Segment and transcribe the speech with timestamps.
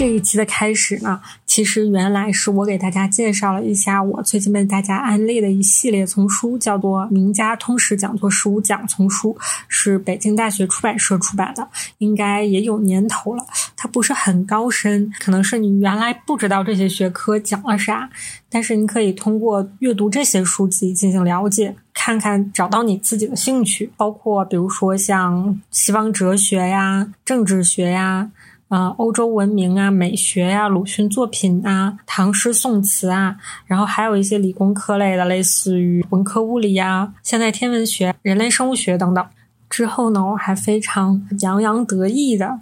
[0.00, 9.36] 这一期的开始呢，其实原来是我给大家介绍了一下我最近被大家安利的一系列丛书，叫做《名家通识讲座十五讲》丛书，
[9.68, 13.44] 是北京大学出版社出版的，应该也有年头了。
[13.76, 18.08] 它不是很高深，可能是你原来不知道这些学科讲了啥，
[18.48, 28.30] 但是你可以通过阅读这些书籍进行了解，看看找到你自己的兴趣，包括比如说像西方哲学呀、政治学呀。
[28.70, 39.26] 啊，欧洲文明啊，美学呀，鲁迅作品啊，唐诗宋词啊，然后还有一些理工科类的，类似于文科物理呀、现代天文学、人类生物学等等。
[39.68, 42.60] 之后呢，我还非常洋洋得意的。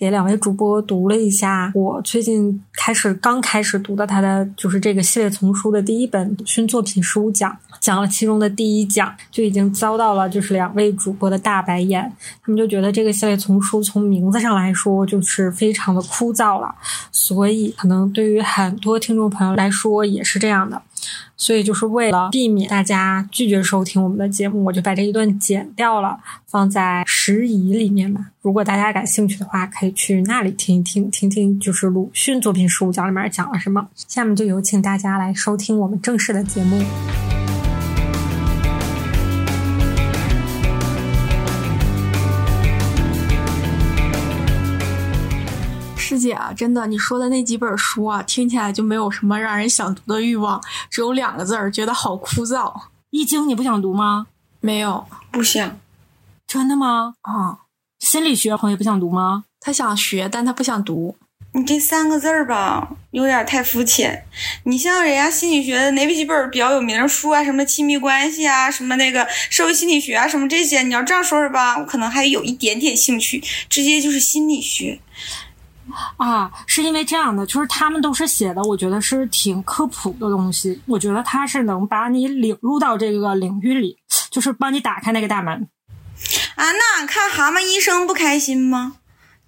[0.00, 12.10] 给两位主播读了一下，我最近开始刚开始读的他的就是这个系列丛书的第一本新作品书讲，讲了其中的第一讲，就已经遭到了就是两位主播的大白眼，
[12.42, 16.74] 他们就觉得这个系列丛书从名字上来说就是非常的枯燥了，
[17.12, 20.80] 所以可能对于很多听众朋友来说也是这样的。
[21.36, 28.26] 所以就是为了避免大家拒绝收听我们的节目，我就把这一段剪掉了，放在时宜里面吧。
[28.42, 33.88] 如果大家感兴趣的话，可以去那里听一听，听听就是鲁迅作品十五讲里面讲了什么。
[33.94, 36.82] 下面就有请大家来收听我们正式的节目。
[46.20, 52.72] 姐啊，真的，你说的那几本书啊，听起来就没有什么让人想读的欲望，只有两个字儿，觉得好枯燥。
[53.08, 54.26] 易经你不想读吗？
[54.60, 55.80] 没有，不想。
[56.46, 57.14] 真的吗？
[57.22, 57.60] 啊，
[57.98, 59.44] 心理学朋友不想读吗？
[59.60, 61.16] 他想学，但他不想读。
[61.52, 64.24] 你这三个字儿吧，有点太肤浅。
[64.64, 71.76] 你像人家心理学的哪几本比较有名的书啊，什么亲密关系啊，什么那个社会心理学啊，什么这些，你要这样说是吧？
[71.76, 75.00] 我可能还有一点点兴趣，直接就是心理学。
[76.16, 80.80] 啊，是因为这样的，就是他们都是写的，我觉得是挺科普的东西。
[80.86, 83.98] 我觉得他是能把你领入到这个领域里，
[84.30, 85.68] 就是帮你打开那个大门。
[86.54, 88.96] 啊，那看《蛤蟆医生》不开心吗？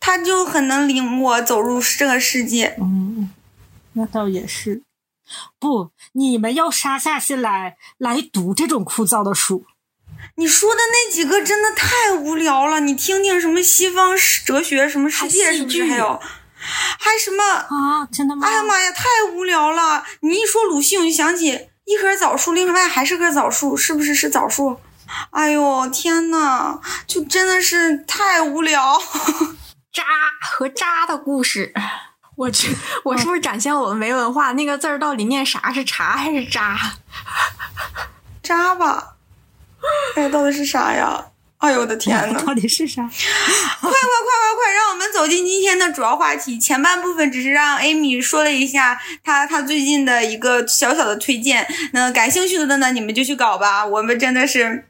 [0.01, 2.77] 他就很能领我走入这个世界。
[2.81, 3.31] 嗯，
[3.93, 4.83] 那倒也是。
[5.59, 9.65] 不，你们要杀下心来来读这种枯燥的书。
[10.37, 16.21] 你说的那几个真的太无聊了，你听听什么西方哲学，什么世界是不是还有，
[16.99, 18.07] 还什么啊？
[18.11, 18.47] 真的吗？
[18.47, 20.05] 哎呀妈呀，太无聊了！
[20.21, 24.81] 你一说鲁迅，我就想起一棵枣树，另外还是棵枣树，是不是是枣树？
[25.31, 28.99] 哎呦天呐，就真的是太无聊。
[29.93, 30.03] 渣
[30.41, 31.75] 和渣的故事，
[32.37, 34.53] 我去，我是不是展现我们没文化？
[34.53, 35.71] 那个字儿到底念啥？
[35.75, 36.79] 是茶还是渣？
[38.43, 39.17] 渣吧。
[40.17, 41.27] 哎，到底是啥呀？
[41.59, 43.03] 哎呦我的天呐， 到底是啥？
[43.07, 46.59] 快快快快快，让我们走进今天的主要话题。
[46.59, 51.67] 前半部分只是让 Amy 说了一下她她最近的一个小小的推荐。
[51.93, 53.87] 那感兴趣的呢，你们就去搞吧。
[53.87, 54.87] 我们真的是。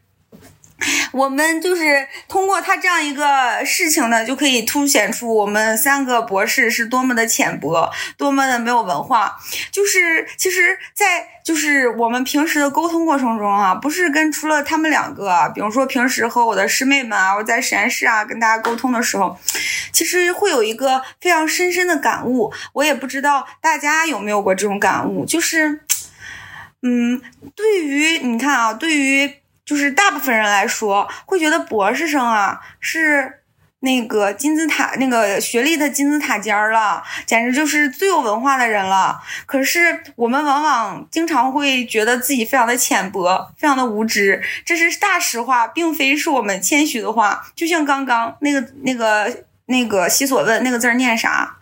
[1.13, 9.37] 我们就是通过他这样一个事情呢，就可以凸显出我们三个博士是多么的浅薄，多么的没有文化。
[9.71, 19.39] 就是其实，在就是我们平时的沟通过程中啊，不是跟除了他们两个，比如说平时和我的师妹们啊，我在实验室啊跟大家沟通的时候，
[19.93, 22.53] 其实会有一个非常深深的感悟。
[22.73, 25.81] 我也不知道大家有没有过这种感悟，就是，
[26.83, 27.21] 嗯，
[27.55, 29.42] 对于你看啊，对于。
[29.65, 33.41] 就是大部分人来说，会觉得博士生啊是
[33.81, 39.21] 那个金字塔那个学历的金字塔尖儿了，简直就是最有文化的人了。
[39.45, 47.45] 可是我们往往经常会觉得自己非常的浅薄，非常的无知，这是大实话，并非是我们谦虚的话。
[47.57, 51.57] 就像刚刚那个那个那个西索问那个字儿念啥，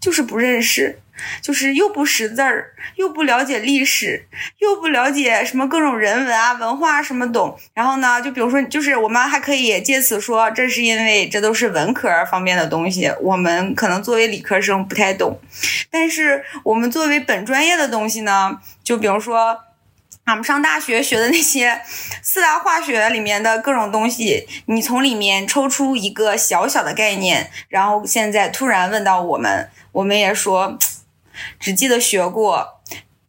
[0.00, 1.00] 就是不认识。
[1.40, 4.26] 就是又不识字儿，又不了解历史，
[4.58, 7.58] 又不了解什么各种人文啊、文化什么懂。
[7.74, 15.38] 然后呢，就比如说，就是我们还可以借此说，这是因为这都是文科方面的东西，我们可能作为理科生不太懂。
[15.90, 19.58] 但是我们作为本专业的东西呢，就比如说。
[20.24, 21.82] 俺们上大学学的那些
[22.22, 30.78] 四大化学里面的各种东西，你从里面抽出一个小小的概念，然后现在突然问到我们，我们也说
[31.60, 32.80] 只记得学过，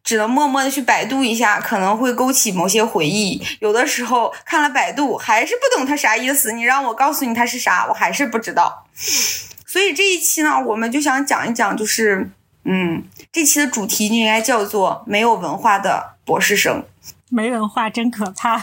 [0.04, 3.42] 只能默默的去百度一下，可能会勾起某些回忆。
[3.60, 8.88] 有的时候看了百度还是不懂它啥意思，你让我告诉你它是啥，我还是不知道。
[9.65, 12.30] 所以这一期呢，我们就想讲一讲，就是
[12.65, 16.13] 嗯，这期的主题就应该叫做没有文化的。
[16.25, 16.86] 博士生，
[17.33, 18.59] 没文化真可怕。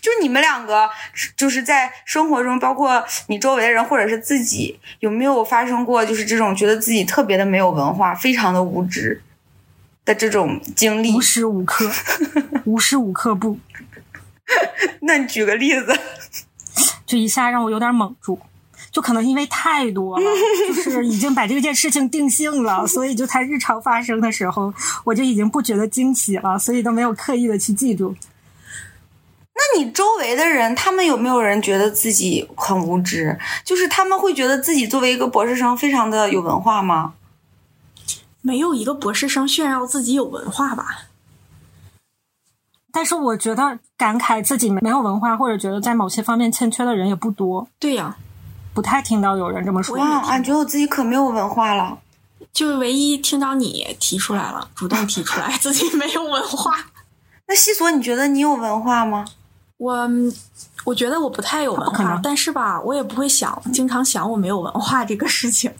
[0.00, 0.90] 就你们两个，
[1.36, 9.22] 就是在生活中，包括你周围的人或者是自己，有没有发生过就是这种觉得自己特别的没有文化、非常的无知
[10.04, 11.14] 的这种经历？
[11.14, 11.88] 无时无刻，
[12.64, 13.58] 无时无刻不。
[15.02, 15.96] 那你举个例子，
[17.06, 18.38] 这一下让我有点懵住。
[18.92, 20.26] 就可能因为太多了，
[20.68, 24.72] 就是已经把这件事情定性了，所以就它日常发生的时候，
[25.02, 28.14] 我就已经不觉得惊喜了，所以都没有刻意的去记住。
[29.54, 33.38] 那你周围的人，他们有没有人觉得自己很无知？
[33.64, 37.14] 就是他们会觉得自己作为一个博士生非常的有文化吗？
[38.42, 41.06] 没有一个博士生炫耀自己有文化吧。
[42.90, 47.66] 但是我觉得感慨自己没有文化，或者觉得在某些方面欠缺的人也不多。
[47.78, 48.18] 对呀。
[48.74, 51.98] 不太听到有人这么说，哇，感觉我自己可没有文化了。
[52.52, 56.76] 就是唯一听到你提出来了，主动提出来 自己没有文化。
[57.46, 59.24] 那西索，你觉得你有文化吗？
[59.78, 60.08] 我
[60.84, 65.72] 我觉得我不太有文化，但是吧，我也不会想经常想我没有文化这个事情。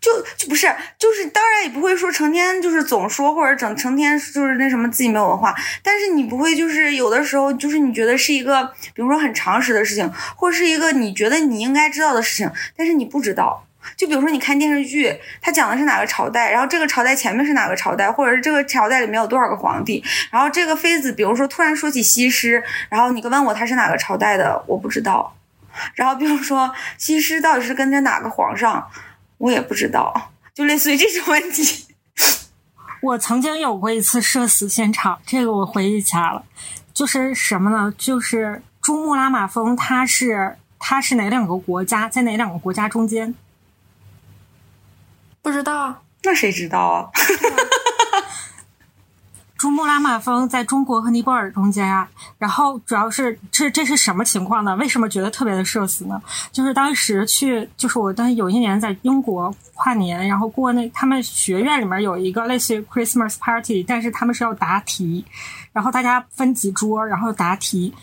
[0.00, 8.64] 就就不是，就是当然也不会说成天就是总说或者整成天就是那什么自己没有文化，但是你不会就是有的时候就是你觉得是一个
[8.94, 13.64] 比如说很常识的事情，或是一个你觉得你应该知道的事情，但是你不知道。
[13.96, 25.36] 就比如说你看电视剧，它讲的是哪个朝代，然后这个朝代前面是哪个朝代，或者是这个朝代里面有多少个皇帝，然后这个妃子比如说突然说起西施，然后你问我他是哪个朝代的，我不知道。
[25.94, 28.88] 然后比如说西施到底是跟着哪个皇上？
[29.38, 31.86] 我也不知道，就类似于这种问题。
[33.02, 36.44] 我曾经有过一次社死现场，这个我回忆起来了，
[36.94, 37.94] 就是什么呢？
[37.96, 42.08] 就是珠穆朗玛峰，它是它是哪两个国家？
[42.08, 43.34] 在哪两个国家中间？
[45.42, 47.10] 不知道，那谁知道啊？
[49.56, 52.06] 珠穆朗玛峰在中国和尼泊尔中间啊，
[52.36, 54.76] 然后主要是这这是什么情况呢？
[54.76, 56.20] 为什么觉得特别的社死呢？
[56.52, 65.24] 就是当时去，就是我当时有一年在英国跨年，然后过那他们学院里面有一个类似于 Christmas party，但是他们是要答题，
[65.72, 67.94] 然后大家分几桌，然后答题，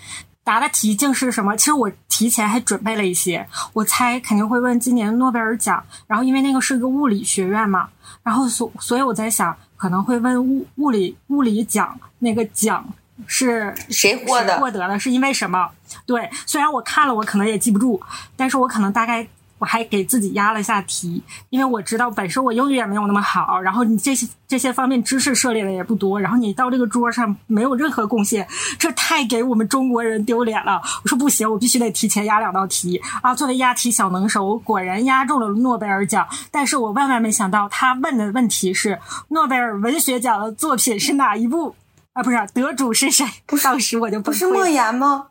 [0.44, 1.56] 答的题竟是什么？
[1.56, 7.90] 其实我提前还准备了一些，我猜肯定会问今年诺贝尔奖，然后因为那个是一个物理学院嘛，
[8.24, 9.56] 然后所所以我在想。
[9.84, 12.88] 可能会问物物理物理奖那个奖
[13.28, 14.58] 是谁获得？
[14.58, 15.70] 获得的是因为什么？
[16.06, 18.02] 对，虽然我看了，我可能也记不住，
[18.38, 19.28] 但是我可能大概。
[19.64, 28.46] 我还给自己压了一下题，因为我知道本身我英语也没有那么好，然后你这些这些方面知识涉猎的也不多，然后你到这个桌上没有任何贡献，
[28.78, 30.82] 这太给我们中国人丢脸了。
[31.04, 33.34] 我说不行，我必须得提前压两道题啊！
[33.34, 36.28] 作为押题小能手，果然压中了诺贝尔奖。
[36.52, 41.74] 但是我万万没想到，他问的问题是诺贝尔文学奖的作品是哪一部
[42.12, 42.22] 啊？
[42.22, 43.26] 不是得主是谁？
[43.64, 45.28] 当时我就不是莫言吗？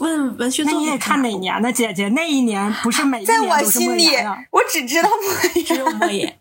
[0.00, 2.08] 问文学作品，那你也看哪年的姐姐？
[2.08, 6.38] 那一年不是每一年都是莫言我只知道莫言， 只有莫言。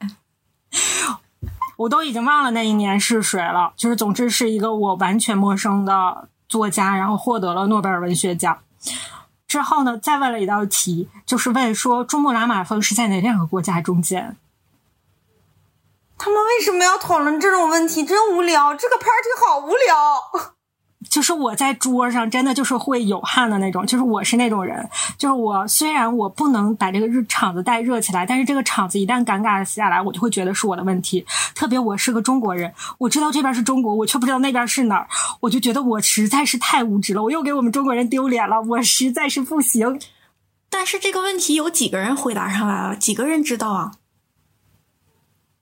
[1.77, 3.73] 我都已经忘了那一年是谁了。
[3.77, 8.59] 就是总之是一个我完全陌生的作家，然后获得了诺贝尔文学奖。
[9.47, 14.35] 之后呢，再问了一道题，就是问说珠穆朗玛峰是在哪两个国家中间？
[16.17, 18.03] 他们为什么要讨论这种问题？
[18.03, 20.53] 真无聊，这个 party 好无聊。
[21.09, 24.87] 就是我在桌上真的就是会有汗的那种，就是我是那种人，
[25.17, 31.25] 就是我虽然我不能把这个日场子带热起来，但是这个场子一旦尴尬下来，我就会觉得是我的问题。
[31.55, 35.07] 特别我是个中国人，我知道这边是中国，我却不知道那边是哪儿，
[35.41, 39.99] 我就觉得我实在是太无知了，我又给我们中国人丢脸了，我实在是不行。
[40.69, 42.95] 但是这个问题有几个人回答上来了？
[42.95, 43.91] 几个人知道啊？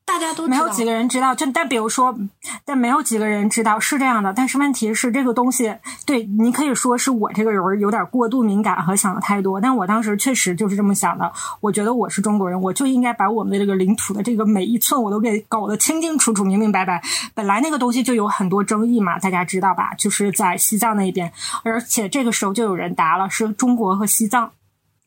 [0.08, 2.18] 大家都没有几个人知道，就但比如说，
[2.64, 4.32] 但没有几个人知道是这样的。
[4.34, 9.60] 但是问题是，这个东西对你可以说是我这个人有点过度敏感和想的太多。
[9.60, 11.30] 但我当时确实就是这么想的。
[11.60, 17.02] 我觉得我是中国人，我就应该把我们的这个领土的这个每一寸我都给搞得清清楚楚、明明白白。
[17.36, 19.94] 本来那个东西就有很多争议嘛，大家知道吧？
[19.96, 21.30] 就是在西藏那边，
[21.64, 24.52] 而且这个时候就有人答了，是中国和西藏。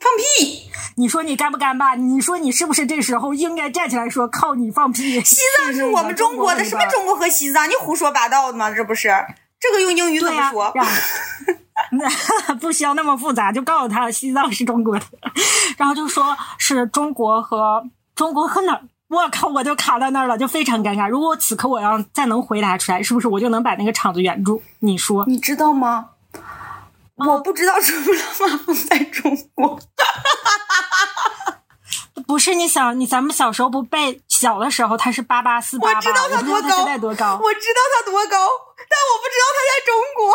[0.00, 0.69] 放屁！
[0.97, 1.95] 你说你干不干吧？
[1.95, 5.21] 你说你是不是这时候应该站起来说靠你放屁？
[5.21, 7.69] 西藏是我们中国的，什么中国和西藏？
[7.69, 8.71] 你胡说八道的吗？
[8.71, 9.09] 这不是
[9.61, 10.73] 这个用英语怎么说？
[11.92, 12.09] 那
[12.57, 15.04] 不需要那么复杂，就告诉他西藏是中国的，
[15.76, 18.83] 然后就说是中国和中国和哪儿？
[19.09, 21.09] 我靠，我就卡在那儿了，就非常尴尬。
[21.09, 24.62] 如果此刻我要再能回答出来，是不是我就能把那个场子圆住？
[24.78, 26.10] 你说，你知道吗？
[27.27, 29.79] 我不知道珠穆朗玛峰在中国。
[32.27, 38.47] 不是你想，你咱们小时候不背小的时候，它是八八四八八，我知道它多高，在多高，我知道它多高，
[38.89, 40.35] 但我不知道它在中国。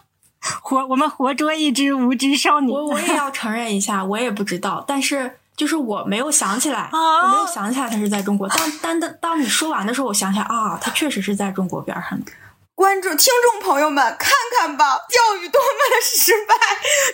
[0.62, 2.72] 活，我们活捉一只无知少女。
[2.72, 8.48] 我我也要承认一下，我也不知道，但是就是我没有想起来，我没有想起来它是在中国。
[8.48, 12.32] 但但当当你说完的时候，我想起来啊，它确实是在中国边上的。
[12.74, 16.54] 观众、听众朋友们，看看吧，教育多么的失败，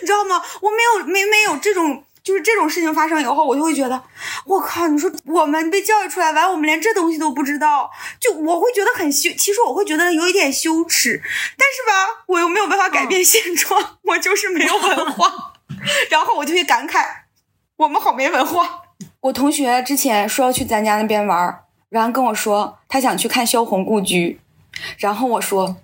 [0.01, 0.41] 你知道吗？
[0.61, 2.03] 我没有没没有这种。
[2.23, 3.99] 就是这种事情发生以后，我就会觉得，
[4.45, 4.87] 我靠！
[4.87, 7.89] 你说我们被教育出来完，我们连这东西都不知道，
[8.19, 9.31] 就我会觉得很羞。
[9.31, 11.19] 其实我会觉得有一点羞耻，
[11.57, 15.53] 但是吧，我又没有办法改变现状，我就是没有文化。
[16.11, 17.03] 然后我就会感慨，
[17.77, 18.83] 我们好没文化。
[19.21, 24.39] 我同学之前说要去咱家那边玩，然后跟我说他想去看萧红故居，
[24.97, 25.77] 然后我说。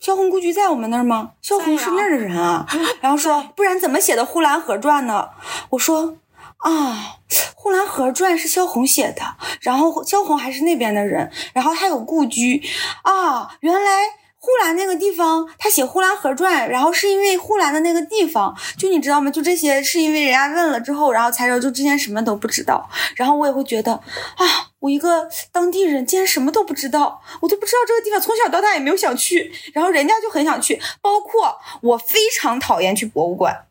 [0.00, 1.30] 萧红故居在我们那儿吗？
[1.40, 2.66] 萧红是那儿的人啊。
[3.00, 5.28] 然后说，不然怎么写的《呼兰河传》呢？
[5.70, 6.16] 我说，
[6.56, 7.18] 啊，
[7.54, 9.22] 《呼兰河传》是萧红写的，
[9.60, 12.60] 然后萧红还是那边的人，然后还有故居
[13.02, 14.21] 啊，原来。
[14.44, 19.30] 呼兰那个地方，他写《呼兰河传》，然后是因为呼兰的那个地方，就你知道吗？
[19.30, 22.90] 就这些是因为人家问了之后，然后才知道，就之前什么都不知道。
[23.14, 24.44] 然后我也会觉得，啊，
[24.80, 30.82] 我一个当地人竟然什么都不知道，我都不知道这个地方，从小到大也没有想去，然后人家就很想去。
[31.00, 33.66] 包括我非常讨厌去博物馆，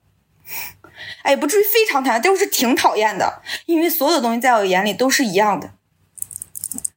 [1.23, 5.71] 哎，不至于非常讨厌，但是挺讨厌的，因为所有东西在我眼里都是一样的。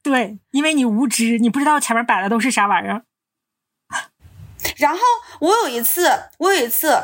[0.01, 3.03] 对，因为你无知，你不知道前面摆的都是啥玩意儿。
[4.75, 4.99] 然后
[5.39, 6.97] 我有一次，我有一次，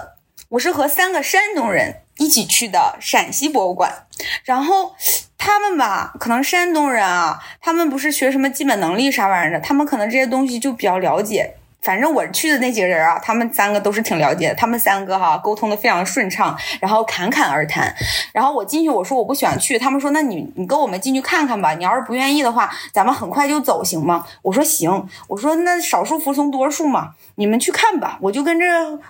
[0.49, 4.07] 我是和三个山东人一起去的陕西博物馆。
[4.43, 4.95] 然后
[5.37, 11.55] 他们吧，可能山东人啊，他们不是学什么基本能力啥玩意儿的，他们可能这些东西就比较了解。
[11.81, 17.93] 反正我去的那几个人啊，他们三个都是挺了解的，他们三个哈沟通的非常顺畅，然后侃侃而谈。
[18.31, 21.73] 然后我进去，我说我不想去，他们说那你你跟我们进去看看吧。
[21.73, 24.25] 你要是不愿意的话，咱们很快就走，行吗？
[24.43, 27.15] 我说行，我说那少数服从多数嘛。
[27.35, 28.65] 你们去看吧，我就跟着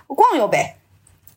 [0.06, 0.76] 逛悠呗。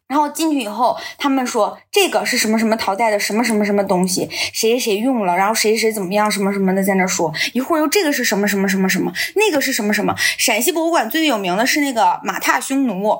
[0.07, 7.33] 然后进去以后，他们说这个是什么什么淘汰的什么什么什么东西，谁谁谁用了，然后谁谁怎么样什么什么的在那说。
[7.53, 10.15] 一会儿又这个是什么什么什么什么，那个是什么什么。
[10.37, 13.19] 陕西博物馆最有名的是那个马踏匈奴，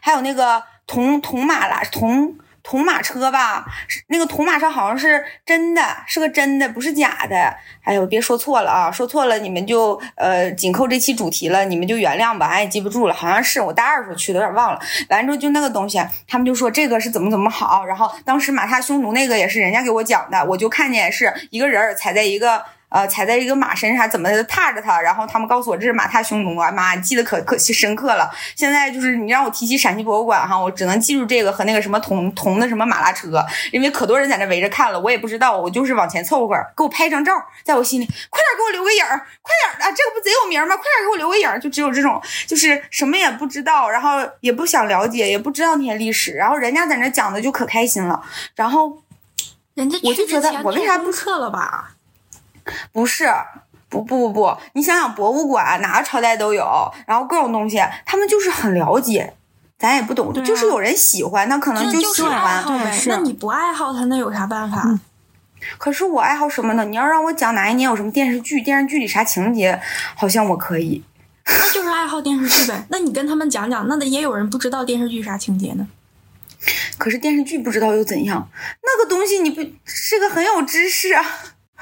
[0.00, 2.36] 还有那个铜铜马啦铜。
[2.64, 3.66] 铜马车吧，
[4.08, 7.54] 那个铜马车好像是真的，是个真的，不是假的。
[7.82, 14.80] 哎呦，别说错了啊，说错了你们就呃紧扣这期主题了，你们就原谅吧，俺也记不住了，好像是我大二时候去的，有点忘了。
[15.10, 22.64] 完之后就那个东西，他们就说这个是怎么怎么好，然后当时马踏匈奴那个也是人家给我讲的，我就看见是一个人踩在一个。
[22.94, 25.00] 呃，踩在一个马身上，怎么踏着它？
[25.00, 28.30] 然后他们告诉我这是马踏匈奴啊，妈，记得可可深刻了。
[28.54, 37.32] 现在就是你让我提起陕西博物馆哈，我只能记住这个和那个什么铜铜的什么马拉车，因为可多人在那围着看了，我也不知道，我就是往前凑合儿，给我拍张照，
[37.64, 40.76] 在我心里，快点给我留个影儿，快点啊，这个不贼有名吗？
[40.76, 48.22] 快点给我留个影儿，就只有这种，就是什么也不知道，然后也不想了解，也不知道那些历史，然后人家在那讲的就可开心了，
[48.54, 49.02] 然后
[49.74, 51.93] 人家我就觉得我为啥不撤了吧？
[52.92, 53.26] 不是，
[53.88, 56.64] 不不不不，你想想，博物馆哪个朝代都有，
[57.06, 59.34] 然后各种东西，他们就是很了解，
[59.78, 62.64] 咱也不懂，就是有人喜欢，那可能就喜欢。
[63.06, 64.98] 那你不爱好他，那有啥办法？
[65.78, 66.84] 可是我爱好什么呢？
[66.84, 69.80] 你要让我讲哪一年有什么电视剧，电视剧里啥情节，
[70.14, 71.02] 好像我可以。
[71.46, 72.84] 那就是爱好电视剧呗。
[72.90, 75.86] 那你跟他们讲讲，那得也有人不知道电视剧啥情节呢。
[76.98, 78.48] 可是电视剧不知道又怎样？
[78.82, 81.24] 那个东西你不是个很有知识啊。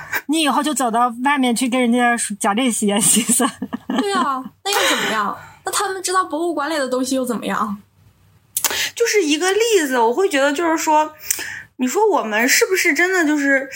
[0.27, 3.47] 你以后就走到外面去跟人家讲这些心思。
[3.89, 5.37] 对啊，那又怎么样？
[5.65, 7.79] 那他们知道博物馆里的东西又怎么样？
[8.95, 11.13] 就是一个例子，我会觉得就是说，
[11.77, 13.69] 你说我们是不是真的就是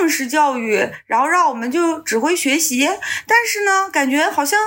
[0.00, 2.86] 应试教育，然后让我们就只会学习，
[3.26, 4.58] 但是呢，感觉好像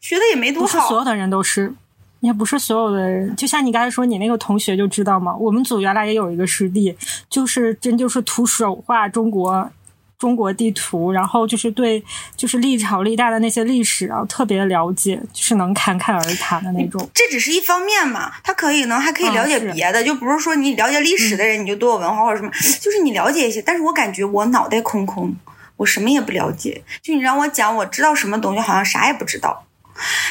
[0.00, 0.88] 学的也没多好。
[0.88, 1.72] 所有的人都是，
[2.20, 3.34] 也不是所有的人。
[3.36, 5.36] 就像你刚才说，你那个同学就知道嘛？
[5.36, 6.96] 我们组原来也有一个师弟，
[7.30, 9.70] 就是真就是徒手画中国。
[10.18, 12.02] 中国地图，然后就是对
[12.36, 17.08] 就是历朝历代的那些历史啊特别了解，就是能侃侃而谈的那种。
[17.12, 23.60] 这只是一方面嘛，他可以呢，还可以了解别的，就不是说你了解历史的人你就多有文化或者什么，就是你了解一些。
[23.60, 25.36] 但是我感觉我脑袋空空，
[25.76, 26.82] 我什么也不了解。
[27.02, 29.66] 就你让我讲，我知道什么东西，好像啥也不知道。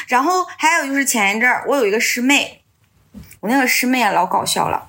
[0.08, 2.62] 然后还有就是前一阵儿，我有一个师妹，
[3.40, 4.88] 我那个师妹也老搞笑了。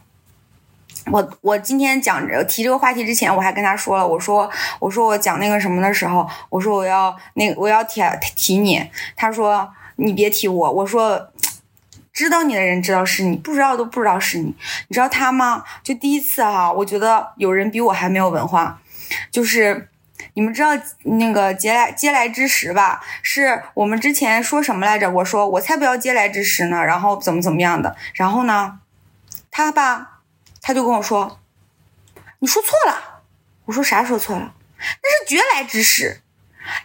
[1.12, 4.50] 我我今天讲着提这个话题之前，我还跟他说了，我说
[4.80, 8.02] 我说我讲那个什么的时候，我说我要那我要提
[8.36, 11.30] 提你，他说你别提我，我说
[12.12, 14.56] 知道你的人知道是你，不知道都不知道是你，
[14.88, 15.64] 你知道他吗？
[15.84, 18.80] 就第一次哈，我觉得有人比我还没有文化，
[19.32, 19.90] 就是
[20.34, 20.70] 你们知道
[21.04, 23.02] 那个嗟来嗟来之食吧？
[23.22, 25.10] 是我们之前说什么来着？
[25.10, 28.80] 我说我才不要嗟来之食呢，然后怎么怎么样的，然后呢，
[29.50, 30.17] 他吧。
[30.68, 31.40] 他就跟我说
[32.40, 33.22] ：“你说错了。”
[33.64, 34.54] 我说：“啥说错了？
[34.78, 36.20] 那是绝来之食，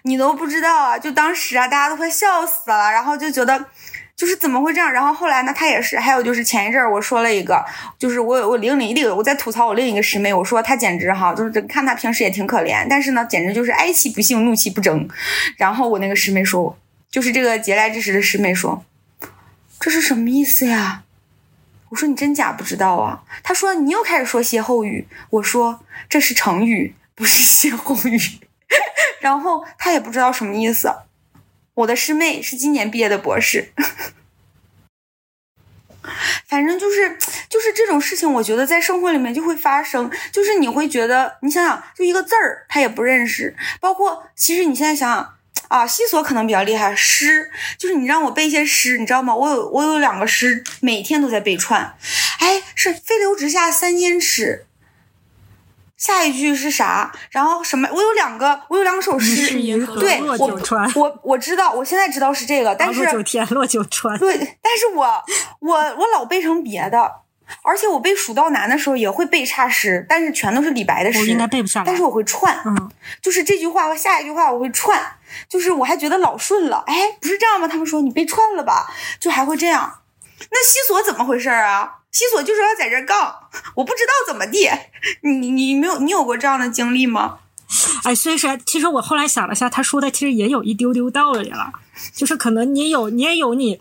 [0.03, 0.97] 你都不知道啊！
[0.97, 3.67] 就当时啊，大家都快笑死了，然后就觉得
[4.15, 4.93] 就是怎么会这样？
[4.93, 5.99] 然后后来呢，他也是。
[5.99, 7.61] 还有就是前一阵儿我说了一个，
[7.99, 15.09] 就是我我另一个我在吐槽我另一个师妹，我说她简直哈，就是看她平时也挺可怜，但是呢，简直就是哀其不幸，怒其不争。
[15.57, 16.79] 然后我那个师妹说，
[17.11, 18.85] 就是这个节来之食的师妹说，
[19.81, 21.03] 这是什么意思呀？
[21.93, 23.23] 我说你真假不知道啊？
[23.43, 25.07] 他说你又开始说歇后语。
[25.29, 28.19] 我说这是成语，不是歇后语。
[29.21, 30.91] 然后他也不知道什么意思。
[31.75, 33.73] 我的师妹是今年毕业的博士。
[36.47, 37.19] 反正就是
[37.51, 40.11] 就是这种事情，我觉得在生活里面就会发生。
[40.33, 43.55] 就是你会觉得，你想想，就一个字儿他也不认识。
[43.81, 45.35] 包括其实你现在想想。
[45.73, 49.35] 啊，西索可能比较厉害，诗就是你让我背一些诗，你知道吗？
[49.35, 51.97] 我有我有两个诗，每天都在背串。
[52.41, 54.67] 哎，是飞流直下三千尺，
[55.97, 57.11] 下一句是啥？
[57.31, 57.89] 然后什么？
[57.91, 59.51] 我有两个，我有两首诗。
[59.99, 60.61] 对，我
[60.95, 64.19] 我我知道，我现在知道是这个，但是落九天，落九川。
[64.19, 65.25] 对，但是我
[65.61, 67.23] 我我老背成别的。
[67.61, 71.87] 而且我背《蜀道难》的时候也会背差诗，但是全都是李白的诗，我应该背不下来。
[71.87, 75.01] 但是我会串，嗯，就是这句话和下一句话我会串，
[75.49, 76.83] 就是我还觉得老顺了。
[76.87, 77.69] 哎，不是这样吗？
[77.69, 80.01] 他们说你背串了吧，就还会这样。
[80.51, 81.99] 那西索怎么回事啊？
[82.11, 83.35] 西索就是要在这杠，
[83.75, 84.69] 我不知道怎么地。
[85.23, 87.39] 你你没有你有过这样的经历吗？
[88.05, 91.73] 哎，所以说，其实我后来想了下，他说的其实也有一丢丢道理了，
[92.15, 93.81] 就是可能你有你也有你。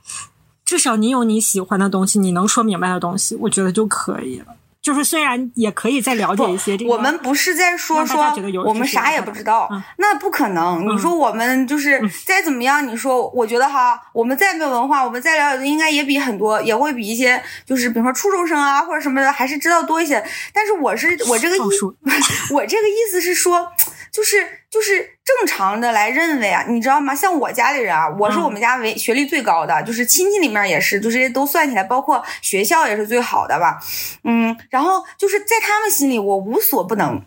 [0.71, 4.45] 至少你有你喜欢的东西，你能说明白的东西，我觉得就可以了。
[4.81, 8.34] 就是虽然也可以再了解一些这个，我们不是在说说
[8.65, 10.88] 我们啥也不知道，那不可能。
[10.88, 20.23] 你说我们就是再怎么样，你说我觉得哈，我们再没有文化，我们再了解的应该也比很多，也会比一些就是比如说初中生啊或者什么的还是知道多一些。
[20.53, 21.60] 但是我是我这个意，
[22.55, 23.67] 我这个意思是说。
[24.12, 27.15] 就是就是正常的来认为啊，你知道吗？
[27.15, 33.80] 像我家里人啊，我是我们家为学历最高的，就是亲戚里面也是，就是都算起来，包括学校也是最好的吧。
[34.26, 37.24] 嗯，然后就是在他们心里，我无所不能。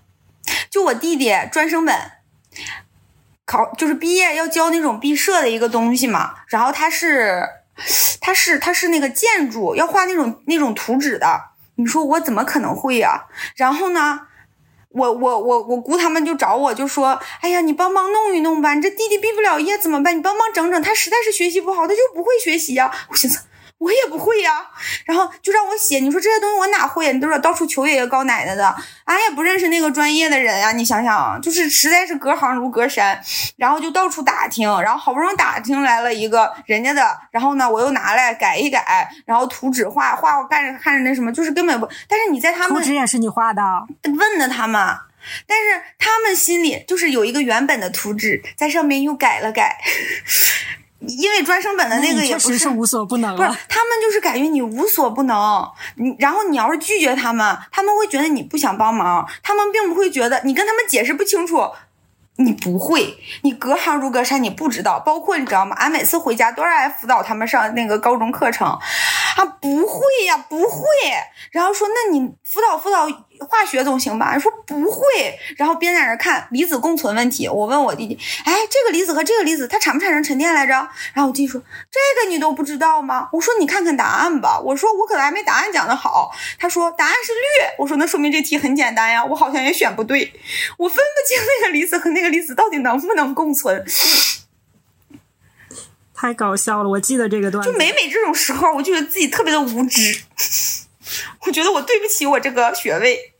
[0.68, 1.96] 就我弟弟专升本
[3.46, 6.34] 考，就是毕业要交那种毕设的一个东西嘛。
[6.48, 7.48] 然后他是
[8.20, 11.40] 他是他是那个建筑要画那种那种图纸的，
[11.76, 13.24] 你说我怎么可能会呀？
[13.56, 14.28] 然后呢？
[14.94, 20.16] 我我我我姑他们就找我，就说：“哎呀，你帮忙弄一弄吧，你这弟弟毕不了业怎么办？
[20.16, 22.90] 你帮忙整整，他实在是学习不好，他就不会学习呀。
[23.10, 23.40] ”我寻思。
[23.84, 24.66] 我也不会呀，
[25.04, 25.98] 然后就让我写。
[25.98, 27.12] 你说这些东西我哪会？
[27.12, 30.72] 你都是到处求爷爷告奶奶的，俺也不认识那个专业的人呀。
[30.72, 33.20] 你想想，就是实在是隔行如隔山，
[33.58, 41.86] 然后就到处打听，然后好不容易打听来了一个人家的，然后呢，我又拿来改一改，然后图纸画画，我干着看着那什么，就是根本不。
[42.08, 43.62] 但是你在他们图纸也是你画的？
[44.18, 44.80] 问的他们，
[45.46, 49.76] 但是他们心里就是有一个原本的图纸，在上面又改了改。
[51.08, 61.70] 因为专升本的那个也不是无所不能，不是他们就是感觉你无所不能，你然后你要是拒绝他们，他们会觉得你不想帮忙，他们并不会觉得你跟他们解释不清楚。
[62.36, 64.98] 你不会，你隔行如隔山，你不知道。
[64.98, 65.76] 包括你知道吗？
[65.76, 70.82] 俺每次回家都是来辅导他们上那个高中课程，啊，不会呀，不会。
[71.52, 73.06] 然后说，那你辅导辅导
[73.40, 74.38] 化学总行吧？
[74.38, 75.00] 说不会。
[75.56, 77.48] 然后边在那看离子共存问题。
[77.48, 80.72] 我问我弟弟，哎，这个离子和这个离子它产不产生沉淀来着？
[81.14, 83.30] 然后我弟弟说，这个你都不知道吗？
[83.32, 84.60] 我说你看看答案吧。
[84.60, 86.30] 我说我可能还没答案讲的好。
[86.58, 87.74] 他说答案是氯。
[87.78, 89.24] 我说那说明这题很简单呀。
[89.24, 90.32] 我好像也选不对，
[90.76, 92.34] 我分不清那个离子和那个。
[92.34, 93.86] 离子到底能不能共存？
[96.12, 96.90] 太搞笑了！
[96.90, 100.20] 我记得这个段，就每每这种时候，我就觉得自己特别的无知。
[101.46, 103.34] 我觉得我对不起我这个学位。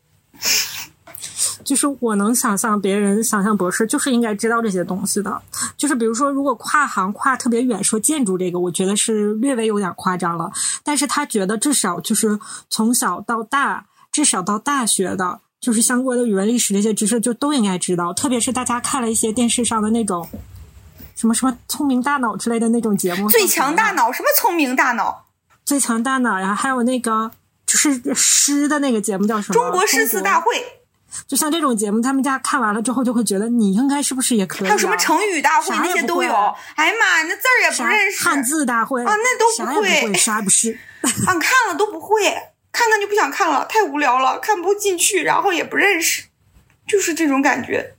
[1.65, 5.41] 就是我能想象别人想象博士就是应该知道这些东西的。
[5.79, 10.53] 就是比如说，如果跨行跨特别远，说建筑这个，我觉得是略微有点夸张了。
[10.83, 18.13] 但是他觉得至少就是从小到大，至少到大学的，就是相关的语文、历史这些知识就都应该知道。
[18.13, 20.29] 特别是大家看了一些电视上的那种
[21.15, 25.25] 什么什么聪明大脑之类的那种节目，最强大脑什么聪明大脑，
[25.65, 27.31] 最强大脑呀，还有那个。
[27.75, 29.55] 就是诗的那个节目叫什么？
[29.55, 30.65] 中国诗词大会。
[31.27, 34.69] 就像这种节目，他们家看完了之后就会觉得你应该是不是也可以？
[34.69, 36.33] 还有什么成语大会那些都有。
[36.77, 38.25] 哎呀妈，那字儿也不认识。
[38.25, 40.79] 汉字大会啊，那都不会，啥也不是。
[41.27, 42.23] 俺看了都不会，
[42.71, 46.25] 看看就不想看了，太无聊了，看不进去，然后也不认识，
[46.87, 47.95] 就是这种感觉。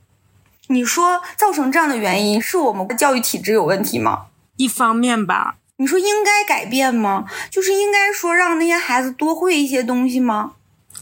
[0.68, 4.26] 你说造成这样的原因是我们的教育体制有问题吗？
[4.56, 5.56] 一方面吧。
[5.78, 7.24] 你说应该改变吗？
[7.50, 10.52] 就是应该说让那些孩子多会一些东西吗？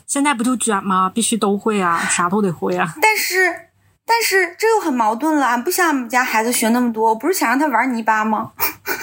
[0.06, 1.10] 现在不就卷吗？
[1.12, 2.94] 必须都会啊，啥都得会啊。
[3.00, 3.68] 但是，
[4.04, 5.46] 但是这又很矛盾了。
[5.46, 8.52] 俺不想俺们家孩子学那么多，我不是想让他玩泥巴吗？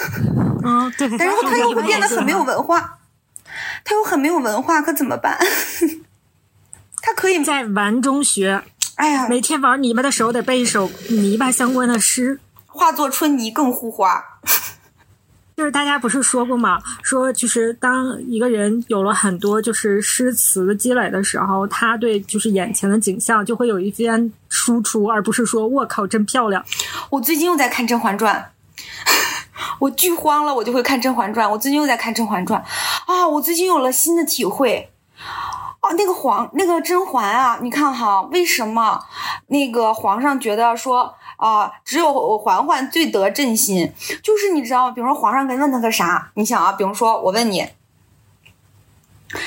[0.64, 1.08] 嗯，对。
[1.16, 2.98] 然后他又会变得很没有文化，
[3.84, 5.38] 他又很没有文化，可怎么办？
[7.02, 8.62] 他可以在玩中学。
[8.96, 14.22] 哎呀，每天玩泥巴的时候得背一首泥巴相关的诗，化作春泥更护花。
[15.56, 16.80] 就是大家不是说过吗？
[17.02, 26.64] 说就是当一个人有了很多就是诗词的积累的时候，他对就是眼前的景象就会有一番输出，而不是说我靠真漂亮。
[27.10, 28.52] 我最近又在看《甄嬛传》，
[29.78, 31.46] 我剧荒了，我就会看《甄嬛传》。
[31.50, 32.60] 我最近又在看《甄嬛传》，
[33.12, 34.90] 啊，我最近有了新的体会。
[35.80, 39.00] 啊，那个皇那个甄嬛啊，你看哈，为什么
[39.48, 41.14] 那个皇上觉得说？
[41.42, 44.92] 啊，只有嬛嬛最得朕心，就是你知道？
[44.92, 47.68] 比如说皇上该问他个啥，你想啊，比如说我问你，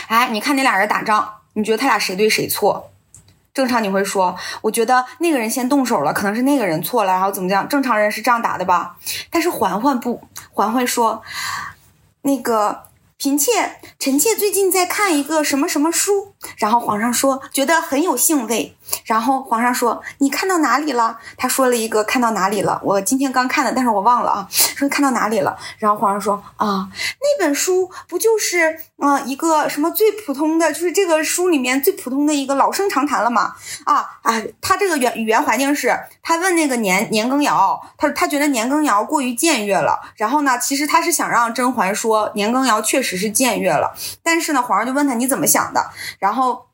[0.07, 2.91] 哎，你看那俩人打仗，你觉得他俩谁对谁错？
[3.53, 7.65] 正常你会说，我觉得那个人先动手了，可能是那个人错了，然后怎么样？
[7.69, 8.97] 正常人是这样打的吧？
[9.31, 10.21] 但是嬛嬛不，
[10.53, 11.23] 嬛嬛说，
[12.23, 12.83] 那个。
[13.17, 21.17] 嫔妾，臣妾最近在看一个什么什么书，然后皇上说觉得很有兴味，然后皇上说你看到哪里了？
[21.37, 25.57] 他说了一个看到哪里了，我今天刚看的，但是我忘了啊，说看到哪里了？
[25.79, 26.87] 然后皇上说啊，
[27.19, 33.55] 那本书不就是啊一个什么最普通的，就是这个书里面最普通的一个老生常谈了嘛？
[33.85, 43.15] 啊啊，他这个原语言环境是，他问那个年年羹尧，他他觉得年羹尧过于僭越了，然后呢，其实他是想让甄嬛说年羹尧确实。
[43.15, 45.81] 是僭越了，但是呢，皇上就问他你怎么想的，
[46.19, 46.65] 然后，然后，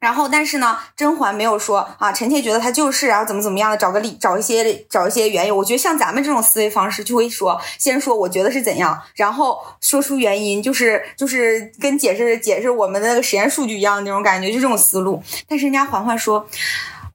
[0.00, 5.54] 然后但是呢，甄嬛没有说啊，臣妾觉得他就是，然后怎么怎么样的，找个理，找一些，找一些缘由。
[5.54, 15.22] 我觉得像咱们这种思维方式，就会说，先说我觉得是怎样，然后说出原因，就是就是跟解释解释我们的那个实验数据一样的那种感觉，就这种思路。
[15.48, 16.44] 但是人家嬛嬛说。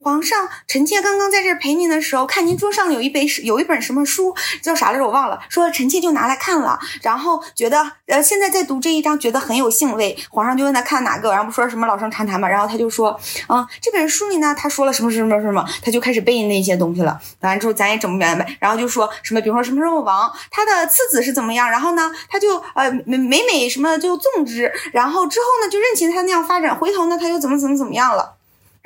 [0.02, 5.04] 皇上，臣妾刚刚在这陪您的时候，看您桌上有一本有一本什么书，叫啥来着？
[5.06, 5.38] 我忘了。
[5.50, 10.18] 说臣妾就拿来看了，然后觉得呃，现在在读这一章，觉得很有兴味。
[10.30, 17.20] 皇上就问他看哪个，然后不说什么老生常谈嘛，然后他就说，嗯，这本书里呢，他说了什么什么什么，他就开始背那些东西了。
[17.42, 28.38] 完之后咱也整不明白，然后就说什么，比如说什么什么王，他的次子是怎么样，然后呢，他就呃每每什么就纵之，然后之后呢就任其他那样发展，回头呢他又怎么怎么怎么样了。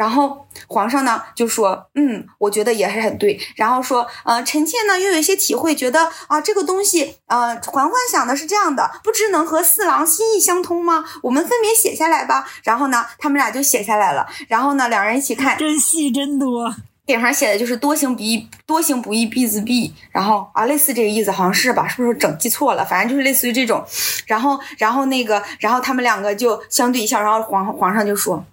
[0.04, 3.40] 然后皇上呢就说，嗯，我觉得也是很对。
[3.56, 11.06] 然后说，呃，臣妾呢又有一些体会，觉得啊，这个东西，呃，嬛嬛想的是这样的，不知能和四郎心意相通吗？
[11.22, 12.46] 我们分别写下来吧。
[12.64, 14.28] 然后呢，他们俩就写下来了。
[14.50, 16.76] 然后呢，两人一起看，真戏真多。
[17.06, 19.90] 顶上写的就是多行不义，多行不义必自毙。
[20.12, 21.88] 然后啊，类似这个意思，好像是吧？
[21.88, 22.84] 是不是整记错了？
[22.84, 23.82] 反正就是类似于这种。
[24.26, 27.22] 然后，然后那个，然后他们两个就相对一笑。
[27.22, 28.44] 然后皇皇上就说。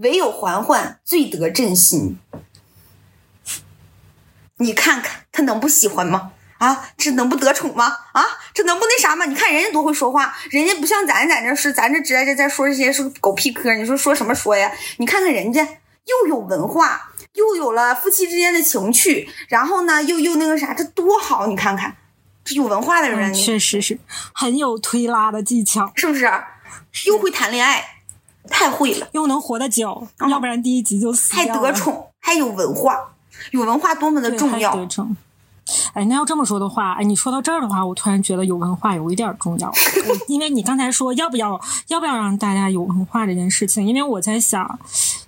[0.00, 2.18] 唯有嬛嬛最得朕心，
[4.56, 6.32] 你看看他能不喜欢吗？
[6.58, 7.86] 啊，这能不得宠吗？
[8.12, 9.26] 啊，这能不那啥吗？
[9.26, 14.72] 你看人家多会说话，人家不像咱在这是咱这直在这在说这些是狗屁嗑，你说说什么说呀？
[14.98, 15.62] 你看看人家
[16.06, 21.46] 又有文化，又有了夫妻之间的情趣，然后呢又又那个啥，这多好！
[21.46, 21.96] 你看看
[22.42, 23.98] 这有文化的人，确实是
[24.32, 26.30] 很有推拉的技巧，是不是？
[27.06, 27.99] 又会谈恋爱。
[28.50, 32.94] 太会了，又能活得久，要不然第一集就死还得宠，还有文化，
[33.52, 34.76] 有文化多么的重要。
[34.76, 35.16] 得宠。
[35.92, 39.72] 哎，那要这么说的话，哎，你说到这儿的话，我突然觉得有文化有一点重要。
[40.26, 44.78] 因为你刚才说要不要要不要让大家有文化这件事情，因为我在想，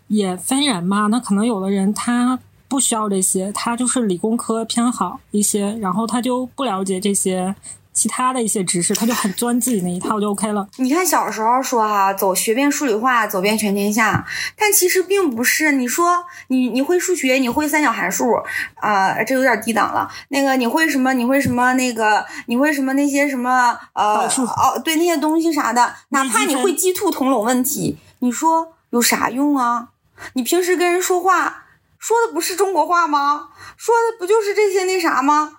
[0.09, 1.07] 也分人嘛。
[1.07, 7.55] 那可能有的人他不需要这些，他就是理工科偏好一些，然后他就不了解这些。
[7.93, 10.67] 其他的一些知识，他就很钻自己那一套就 OK 了。
[10.77, 14.27] 你看小时候说哈，走学遍数理化，走遍全天下，
[14.57, 15.73] 但其实并不是。
[15.73, 18.33] 你说你你会数学，你会三角函数
[18.77, 20.11] 啊、这有点低档了。
[20.29, 21.13] 那个你会什么？
[21.13, 21.73] 你会什么？
[21.75, 22.93] 那个你会什么？
[22.95, 29.89] 那些什么呃哦，对那些东西啥的，哪怕你会鸡兔同笼问题，你说有啥用啊？
[30.35, 31.65] 你平时跟人说话
[31.99, 33.49] 说的不是中国话吗？
[33.77, 35.59] 说的不就是这些那啥吗？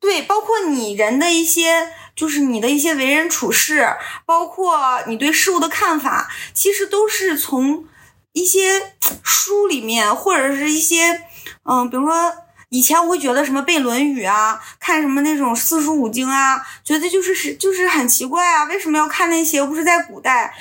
[0.00, 7.84] 对，包括你人的一些，就是你的一些为人处事，包括你对事物的看法，其实都是从
[8.32, 11.22] 一些书里面，或者是一些，
[11.64, 12.32] 嗯，比如说
[12.68, 19.58] 以前我会觉得什么背《论语》啊，看什么那种四书五经啊，觉得就是是就是很奇怪啊，为什么要看那些？
[19.58, 20.54] 又不是在古代，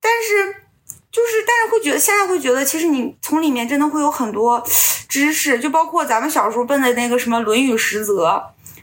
[0.00, 0.62] 但是。
[1.12, 4.62] 就是，但是会觉得现在会觉得，其实你从里面真的会有很多
[5.08, 8.26] 知识，就包括咱们小时候背的那个什么《论语十则》，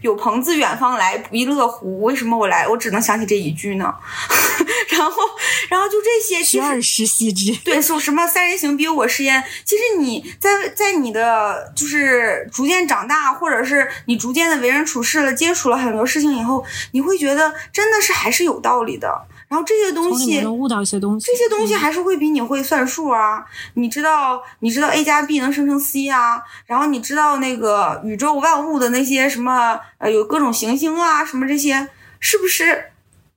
[0.04, 2.02] 有朋自远方来，不亦乐乎？
[2.02, 3.96] 为什么我来，我只能想起这一句呢？
[4.92, 5.22] 然后，
[5.70, 9.42] 然后就这些，十二时习之，对，说什么三人行必有我师焉。
[9.64, 19.26] 其实你在在你的就是逐渐长大，或者是你逐渐的为人处事了，接触了很多事情以后，你会觉得真的是还是有道理的。
[19.54, 21.28] 然后这些东西能悟到一些东西。
[21.28, 31.88] 这些东西还是会比你会算数啊，你知道你知道 a 加 b 能生成 c 啊，然后你知道那个宇宙万物的那些什么呃有各种行星啊什么这些，
[32.20, 32.86] 是不是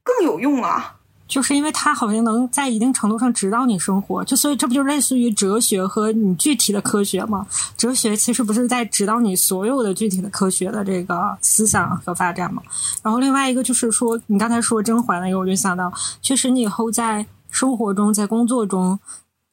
[0.02, 0.96] 更有用啊？
[1.29, 7.47] 就是因为它好像能在一定程度上指导你生活，就所以这不就类似于哲学和你具体的科学吗？
[7.77, 12.62] 哲学其实不是在指导你所有的具体的科学的这个思想和发展吗？
[13.03, 18.99] 然后另外一个就是说，你刚才说甄嬛那个，我就想到，确实你以后在生活中、在工作中，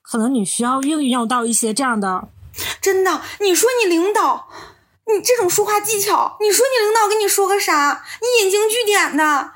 [0.01, 2.27] 可能你需要运用到一些这样的，
[2.81, 4.47] 真的，你说你领导，
[5.07, 9.51] 你这种说话技巧，你说你领导跟你说个啥，你引经据典的，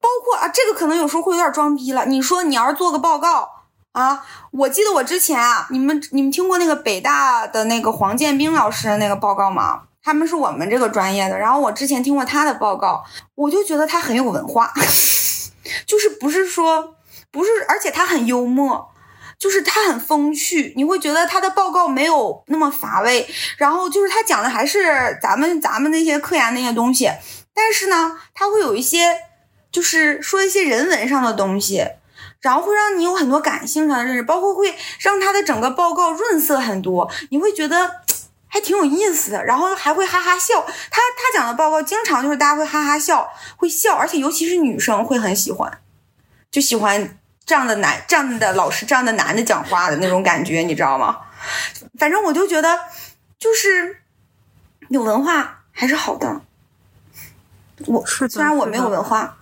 [0.00, 2.04] 包括啊，这个可能有时候会有点装逼了。
[2.06, 3.48] 你说你要是做个报告
[3.92, 9.82] 啊，我记得我之前啊，你们你们听过那个北大的那个黄建兵老师的那个报告吗？
[10.02, 13.04] 他们是我们这个专业的，然后我之前听过他的报告，
[13.34, 14.72] 我就觉得他很有文化，
[15.86, 16.94] 就是不是说
[17.30, 18.90] 不是，而且他很幽默。
[19.38, 23.28] 就是他很风趣，你会觉得他的报告没有那么乏味，
[23.58, 27.10] 然后就是他讲的还是咱们咱们那些科研那些东西，
[27.52, 29.14] 但是呢，他会有一些
[29.70, 31.86] 就是说一些人文上的东西，
[32.40, 38.02] 然后会让你有很多感性上的认识，包括会让他的整个报告润色很多，你会觉得
[38.46, 40.62] 还挺有意思的，然后还会哈哈笑。
[40.62, 45.80] 他他讲的报告经常就是大家会哈哈笑，会笑，而且尤其是女生会很喜欢，
[46.50, 47.18] 就喜欢。
[47.44, 51.16] 这样的男，这样的老师，这样的男的讲话的那种感觉，你知道吗？
[51.96, 52.76] 反正我就觉得，
[53.38, 54.02] 就是
[54.88, 56.40] 有文化还是好的。
[57.86, 59.38] 我是虽然我没有文化，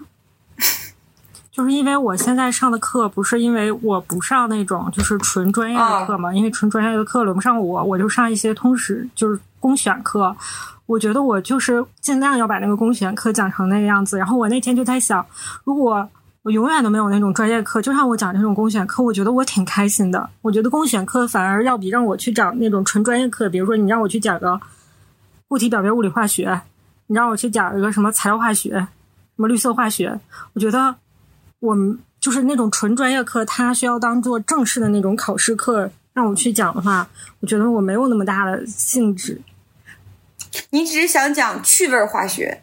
[1.55, 10.35] 就是因为我现在上的课不是因为我不上那种就是纯专业的课嘛，因为纯专业的课轮不上我，我就上一些通识，就是公选课。
[10.87, 14.19] 我觉得我就是尽量要把那个公选课讲成那个样子。
[14.19, 15.25] 然后我那天就在想，
[15.63, 16.07] 如果
[16.43, 20.29] 我永远都没有那种专业课，就让我讲这种公选课，我觉得我挺开心的。
[20.43, 24.61] 我觉得公选课反而要比让我去讲那种纯专业课，比如说你让我去讲个
[25.47, 26.61] 固体表面物理化学，
[27.07, 28.89] 你让我去讲一个什么材料化学、什
[29.37, 30.19] 么绿色化学，
[30.53, 30.95] 我觉得
[31.65, 37.09] 我们就是那种纯专业课，它需要当做正式的那种考试课让我去讲的话，
[37.41, 39.41] 我觉得我没有那么大的兴致。
[40.71, 42.63] 你只是想讲趣味化学，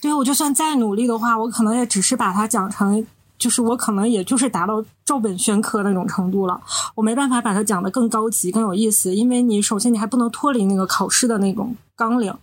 [0.00, 3.06] 对，我就算再努力的话，我可能也只是把它讲成，
[3.38, 6.60] 就是我可能也就是达到照本宣科那种程度了。
[6.94, 12.34] 我没办法把它讲得更高级、更有意思，因为你首先你还不能脱离那个考试的那种纲领。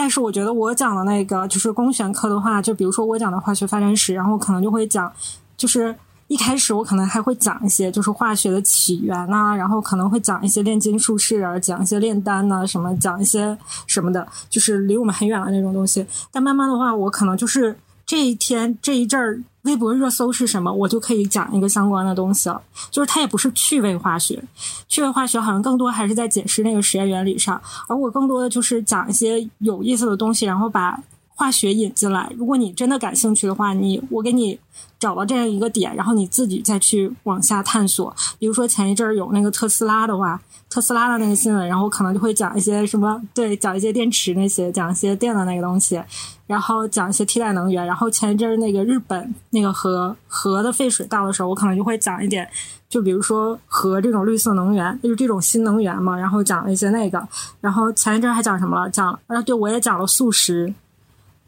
[0.00, 5.12] 但是我觉得我讲的那个就是公选课的话，就比如说我讲的化学发展史，然后可能就会讲，
[5.58, 5.94] 就是
[6.26, 13.54] 一开始我可能还会讲一些就是化学的起源呐、然后可能会讲一些炼金术士啊，讲一些炼丹呐、什么讲一些
[13.86, 16.06] 什么的，就是离我们很远的那种东西。
[16.32, 17.78] 但慢慢的话，我可能就是
[18.10, 22.60] 这一天这一阵儿微博热搜是什么，我就可以讲一个相关的东西了。
[22.90, 24.42] 就是它也不是趣味化学，
[24.88, 32.28] 趣味化学好像更多还是在解释那个实验原理上，而我更多的就是讲一些有意思的东西，然后把化学引进来。
[32.36, 34.58] 如果你真的感兴趣的话，你我给你
[35.00, 38.14] 找到这样一个点，然后你自己再去往下探索。
[38.38, 46.00] 比如说前一阵儿有那个特斯拉的话，特斯拉的那个新闻，然后我可能就会讲一些什么，对，讲一些电池那些，讲一些电的那个东西，
[46.46, 47.84] 然后讲一些替代能源。
[47.86, 52.46] 然后前一阵儿那个日本那个核核的废水到的时候，我可能就会讲一点，
[52.88, 57.26] 就比如说核这种绿色能源，就是这种新能源嘛，然后讲一些那个。
[57.60, 58.90] 然后前一阵儿还讲什么了？
[58.90, 60.74] 讲啊，对我也讲了素食。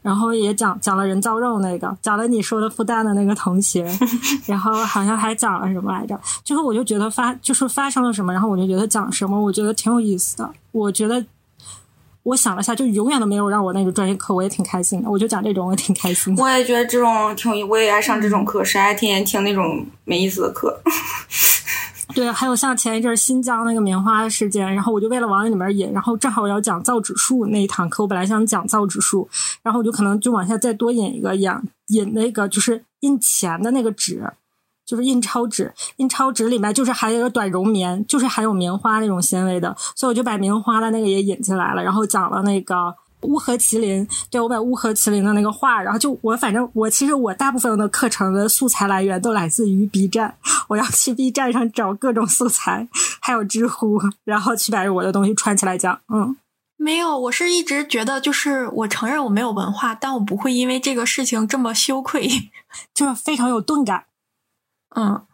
[0.03, 3.83] 然后也讲讲了人造肉那个，讲了你说的复旦的那个同学，
[4.45, 6.19] 然后好像还讲了什么来着？
[6.43, 10.51] 就是我就觉得发就是发生了什么，然后我就觉得讲什么，我觉得挺有意思的。
[10.71, 11.25] 我觉得
[12.23, 15.09] 我想了下，就永远都没有让我那个专业课，我也挺开心的。
[15.09, 16.43] 我就讲这种，我挺开心的。
[16.43, 20.81] 我也觉得这种挺有意，我也爱上这种课，谁爱天天听那种没意思的课？
[22.15, 29.27] 对，还有像前一阵新疆那个棉花事件，然后我就为了往里面引，然后正好我要讲造纸术那一堂课，我本来想讲造纸术，
[29.63, 31.51] 然后我就可能就往下再多引一个，引
[31.87, 34.31] 引那个就是印钱的那个纸，
[34.85, 42.95] 就是印钞纸，印钞纸里面就是还有短绒棉，就是含有棉花那种纤维的，所以我就把棉花的那个也引进来了，然后讲了那个。
[43.23, 52.87] 乌合麒麟，对我把乌合麒麟的那个画，然后就我反正我其实我大部分的课程的素材来源都来自于 B 站，我要去 B 站上找各种素材，
[53.19, 55.99] 还有知乎，然后去把我的东西串起来讲。
[56.13, 56.35] 嗯，
[56.77, 62.29] 没有，我是一直觉得就是我承认我没有文化，但我不会因为这个事情这么羞愧，
[62.93, 64.05] 就是非常有钝感。
[64.95, 65.25] 嗯，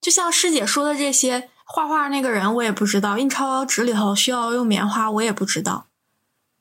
[0.00, 5.86] 就像师姐说的这些，画画那个人我也不知道，印钞纸里头需要用棉花我也不知道。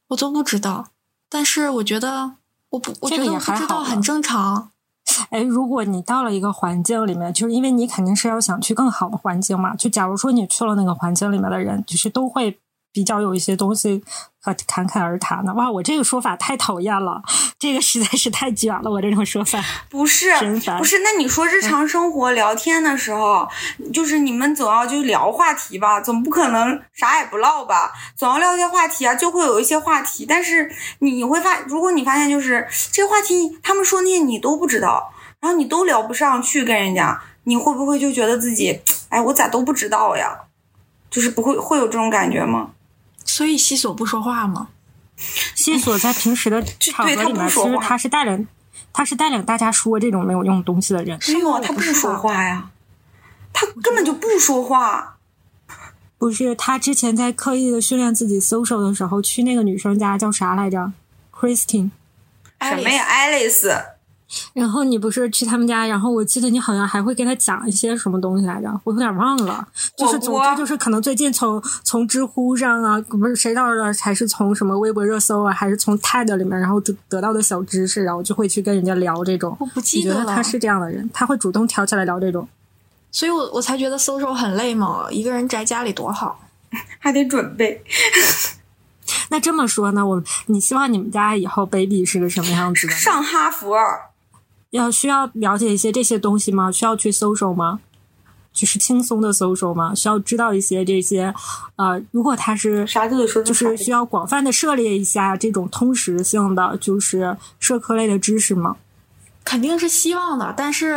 [0.09, 0.87] 我都不知道，
[1.29, 2.33] 但是我觉得
[2.69, 4.71] 我不，我觉得我不知道很正常。
[5.31, 9.75] 哎，如果你到了一个环境里面，就是因为你肯定是要想去更好的环境嘛。
[9.75, 12.59] 就假如说你去了那个环境里面的人，就是都会。
[12.97, 14.03] 比较有一些东西
[14.41, 17.21] 和侃侃而谈的哇，我这个说法太讨厌了，
[17.59, 18.89] 这个实在是太卷了。
[18.89, 20.31] 我这种说法 不是
[20.79, 23.47] 不是，那你说日常生活聊天的时候，
[23.93, 30.25] 就是你们总要就聊话题吧，总不可能啥也不唠吧，总要聊一些话题啊，就会有一些话题。
[30.27, 40.35] 但是你会发，如果你发现就是这个话题，他们说那些你都不知道，然后你都聊不上去跟人家，你会不会就觉得自己哎，我咋都不知道呀？
[41.11, 42.71] 就是不会会有这种感觉吗？
[43.27, 44.69] 所以西索不说话吗？
[45.53, 48.47] 西索在平时的场合里面，其实他是带领，
[48.91, 51.19] 他是带领大家说这种没有用东西的人。
[51.27, 52.71] 没有，他不说话呀，
[53.53, 55.17] 他根本就不说话。
[56.17, 60.91] 不是，他之前在刻意的训练自己 social 的时候，去那个女生家叫啥来着
[61.31, 61.91] ？Christine，
[62.59, 63.96] 什么呀？Alice。
[64.53, 69.65] 然后你不是去他们家，然后我记得你好像还会给他讲一些什么东西来着，我有点忘了。
[69.97, 79.55] 就是总之就是可能最近从从知乎上啊，不是谁到了，还是从什么微博热搜啊，还是从 TED 里面，然后得得到的小知识，然后就会去跟人家聊这种。
[79.59, 80.35] 我不记得了。
[80.35, 82.47] 他是这样的人，他会主动挑起来聊这种。
[83.09, 86.41] 所以我我才觉得 social 很累嘛，一个人宅家里多好，
[86.99, 87.81] 还得准备。
[89.29, 92.93] 那这么说呢，我你希望你们家以后 baby 是个什么样子的？
[92.93, 93.77] 上哈佛。
[94.71, 96.71] 要需要了解一些这些东西吗？
[96.71, 97.79] 需要去搜索吗？
[98.53, 99.93] 就是轻松的搜索吗？
[99.93, 101.33] 需要知道一些这些，
[101.75, 108.77] 呃，如果他是啥都得说，就是需要广泛的涉猎一下这种通识性的，就是社科类的知识吗？
[109.43, 110.95] 肯定是希望的，但是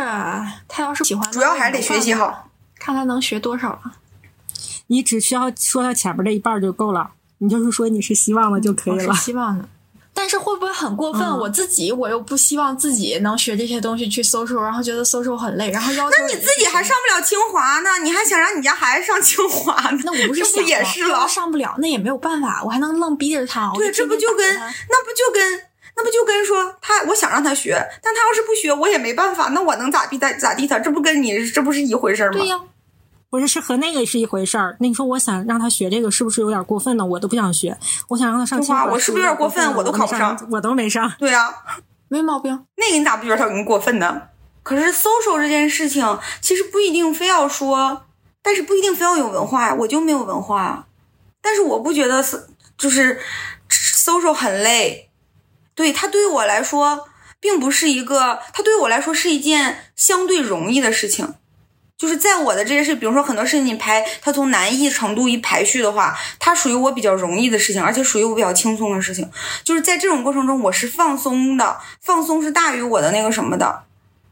[0.67, 3.79] 他要是喜欢，主要还是得学习好，看他能学多少。
[4.87, 9.69] 你只需要说到前面这一半就够了，你就是说你是希望的就可以了，希望的。
[10.13, 11.21] 但是会不会很过分？
[11.39, 17.89] 我自己我又不希望自己能学这些东西去搜索，然后觉得搜索很累，然后要求那你自己还上不了清华呢？
[18.03, 19.99] 你还想让你家孩子上清华呢？
[20.03, 21.27] 那我不是不也是了？
[21.27, 23.71] 上不了那也没有办法，我还能愣逼着他。
[23.75, 25.61] 对，这不就跟那不就跟
[25.95, 29.49] 那不就跟说他我想让他学，但他要是不学，我也没办法。
[29.49, 30.79] 那我能咋地咋咋地他？
[30.79, 32.31] 这不跟你这不是一回事吗？
[32.33, 32.59] 对呀。
[33.31, 34.75] 不是，是和那个是一回事儿。
[34.81, 37.05] 那你说，我想让他学这个，是不是有点过分呢？
[37.05, 37.77] 我都不想学，
[38.09, 39.73] 我想让他上清华，我是不是有点过分？
[39.73, 41.09] 我都考不上，我都没上。
[41.17, 41.47] 对啊，
[42.09, 42.65] 没毛病。
[42.75, 44.23] 那个你咋不觉得他很过分呢？
[44.63, 48.05] 可是 social 这件事情，其实不一定非要说，
[48.43, 49.73] 但是不一定非要有文化。
[49.75, 50.87] 我就没有文化，
[51.41, 53.21] 但是我不觉得是就是
[53.69, 55.09] 搜搜很累。
[55.73, 57.07] 对他对于我来说，
[57.39, 61.35] 并不是一个，他对于我来说是一件相对容易的事情。
[62.01, 69.29] 就是在我的这些事，比如说很多事情你排，它从难易程度一排序的话，它属于我比较容易的事情，而且属于我比较轻松的事情。
[69.63, 73.83] 就是在这种过程中，我是放松的，放松是大于我的那个什么的。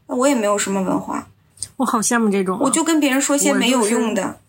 [0.08, 1.28] 那我也没有什么文化，
[1.76, 2.58] 我好羡慕这种。
[2.60, 4.40] 我就跟别人说些没有用的，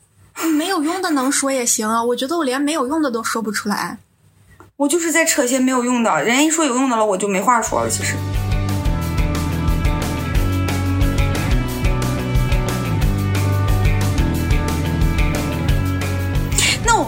[0.57, 2.03] 没有用的能说也行啊。
[2.03, 3.99] 我觉得我连没有用的都说不出来，
[4.77, 6.23] 我就是在扯些没有用的。
[6.23, 7.87] 人家一说有用的了，我就没话说了。
[7.87, 8.15] 其实。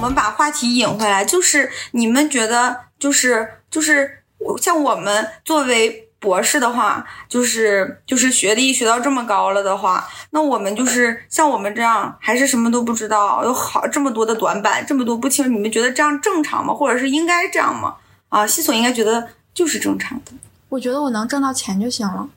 [0.04, 4.20] 们把话题引回来，就是你们觉得，就是就是
[4.62, 16.74] 像我们作为博士的话，就是就是学历学到这么高了的话，那我们就是像我们这样，还是什么都不知道，有好这么多的短板，这么多不清，你们觉得这样正常吗？
[16.74, 17.96] 或者是应该这样吗？
[18.30, 20.32] 啊，西索应该觉得就是正常的。
[20.70, 22.30] 我觉得我能挣到钱就行了。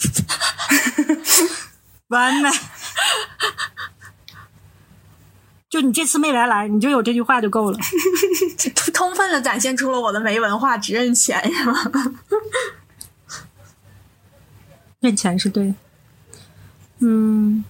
[2.08, 2.50] 完美。
[5.80, 7.78] 就你这次没白来，你就有这句话就够了。
[8.92, 11.74] 充分的展现出了我的没文化，只认钱，是吗？
[15.00, 15.74] 认钱是对。
[16.98, 17.64] 嗯，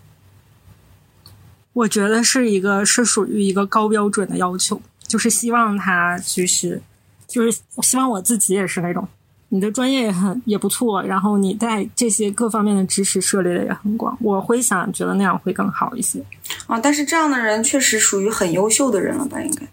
[1.72, 6.82] 我觉得是一个是属于一个高标准的要求，就是希望他就是
[7.28, 9.06] 就是希望我自己也是那种。
[9.50, 16.24] 你的专业也很也不错，然后你在这些各方面的知识涉猎的也很广，我会想觉得那样会更好一些。
[16.66, 19.40] 啊，但是这样的人确实属于很优秀的人了吧？
[19.40, 19.66] 应该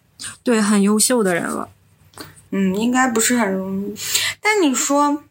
[0.44, 1.70] 对，很优秀的人了。
[2.50, 3.96] 嗯，应该不是很容易。
[4.42, 5.24] 但你说，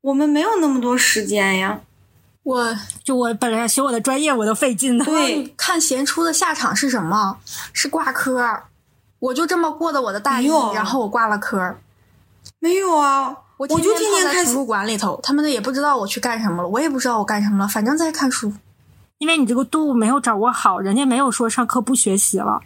[0.00, 1.80] 我们没有那么多时间呀。
[2.44, 5.04] 我就我本来学我的专业，我都费劲的。
[5.04, 7.36] 对，看贤出的下场是什么？
[7.74, 8.62] 是挂科。
[9.18, 11.76] 我就这么过的我的大一，然后我挂了科。
[12.60, 13.36] 没有啊。
[13.58, 18.52] 我就天天在图书馆里头，他们也不知道我去干什么了，我也不知道我干什么了，反正在看书。
[19.18, 22.60] 因为你这个度没有掌握好，人家没有说上课不学习了，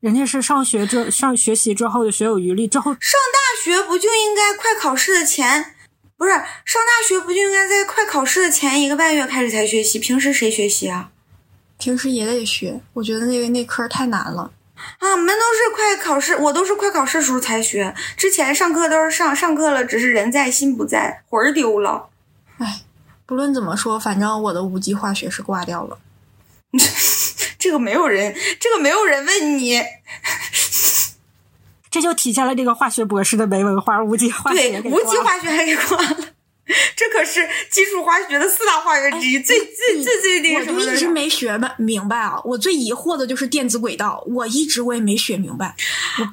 [0.00, 5.74] 人家是上学之上学习之后就学有余力，之后上大学不就应该快考试的前，
[6.16, 6.42] 不是上
[6.86, 9.98] 大学不就应该在快考试的前一个半月开始才学习？
[9.98, 11.10] 平时谁学习啊？
[11.76, 14.50] 平时也得学，我觉得那个那科太难了。
[14.98, 17.94] 啊，我们都是快考试，我都是快考试时候才学。
[18.16, 22.08] 之前上课都是上上课了，只是人在心不在，魂儿丢了。
[22.58, 22.80] 哎，
[23.26, 25.98] 不论怎么说，反正我的无机化学是挂掉了。
[27.58, 29.82] 这个没有人，这个没有人问你。
[31.90, 36.16] 这就体现了这个化学博士的没文化，无机化学对，无机化学还给挂了。
[36.94, 42.40] 这可是基础化学的四大化学之一，最最最最那个什么我就一直没学明白啊！
[42.44, 45.74] 我最疑惑的就是电子轨道，我一直我也没学明白。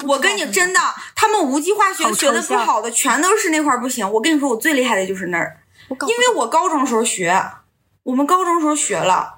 [0.05, 0.79] 我跟你真的，
[1.15, 4.09] 他们无机化学学的不好的，全都是那块不行。
[4.11, 5.57] 我跟你说，我最厉害的就是那儿，
[5.89, 7.41] 因为我高中时候学，
[8.03, 9.34] 我们高中时候学了。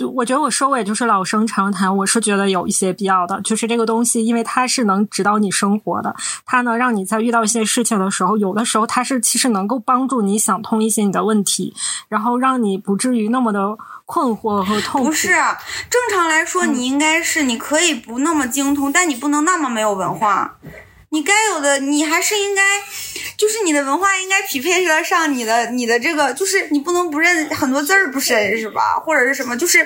[0.00, 11.74] 就我觉得我收尾就是老生常谈，我是觉得有一些必要的，就是这个东西，因为它是能指导你生活的，它能让你在遇到一些事情的时候，有的时候它是其实能够帮助你想通一些你的问题，
[12.08, 13.76] 然后让你不至于那么的
[14.06, 15.08] 困惑和痛苦。
[15.08, 20.56] 不是，正常来说，你应该是你可以不那么精通，但你不能那么没有文化。
[21.12, 22.62] 你该有的，你还是应该，
[23.36, 28.98] 就是你的文化应该匹配得上你的你的这个，就是你不能不认很多字儿不深是吧？
[29.00, 29.84] 或者是什么，就是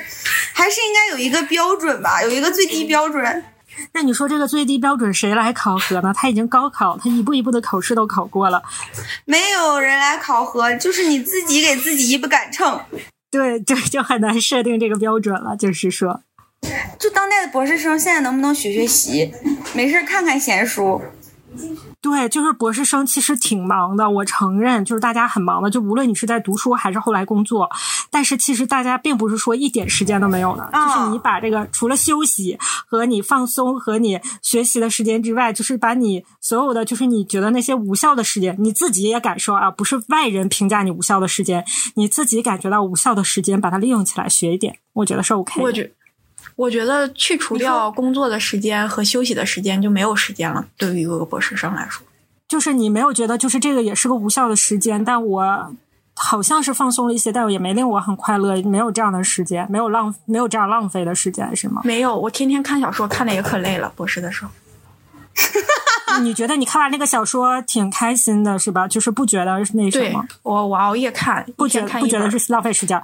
[0.53, 3.45] 还是应该有一个标准吧，有一个最低标准。
[3.93, 6.13] 那你说这个最低标准谁来考核呢？
[6.15, 8.63] 他已经高考，他一步一步的考试都考过了，
[9.25, 12.79] 没有人来考核，就是你自己给自己一不杆秤。
[13.31, 16.21] 对，就就很难设定这个标准了，就是说。
[16.99, 19.33] 就当代的博士生现在能不能学学习？
[19.75, 21.01] 没事看看闲书。
[22.01, 25.71] 对，就是博士生其实挺忙的，我承认，就是大家很忙的。
[25.71, 27.71] 就无论你是在读书还是后来工作，
[28.11, 30.69] 但是其实大家并不是说一点时间都没有的。
[30.73, 45.63] 就是你把这个除了休息和你放松和你学习的时间之外，就是把你所有的就是你觉得那些无效的时间，你自己也感受啊，不是外人评价你无效的时间，你自己感觉到无效的时间，把它利用起来学一点，我觉得是 OK。
[45.63, 45.93] 我觉。
[46.57, 50.65] 我觉得去除掉工作的时间和休息的时间就没有时间了。
[50.77, 52.07] 对于一个博士生来说，
[52.47, 55.75] 就是你没有觉得就是这个也是个无效的时间，但我
[56.15, 61.83] 好像是放松了一些，但我也没令我很快乐，没有这样的时间，没有浪没有这样浪费的时间，是吗？
[61.85, 63.93] 没有，我天天看小说，看的也可累了。
[63.97, 64.51] 博士的时候，
[66.23, 68.87] 你觉得你看完那个小说挺开心的，是吧？
[68.87, 70.25] 就是不觉得那什么？
[70.45, 73.03] 我我熬夜看，不觉不觉得是浪费时间。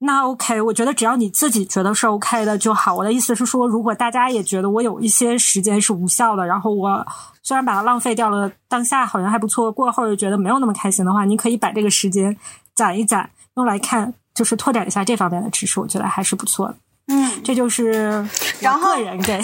[0.00, 2.94] 那 OK，我觉得只要你自己觉得是 OK 的就好。
[2.94, 7.06] 我的意思是说，如果大家也觉得我有一些时间是无效的，然后我
[7.42, 12.36] 虽然把它浪费掉了，当下好像还不错，过后又觉得没有那么开心的话，你可以把这个时间
[12.74, 16.74] 攒一攒，用来看，就是拓展一下这方面的知识，我觉得还是不错的。
[17.08, 18.28] 嗯，这就是
[18.60, 18.96] 然后。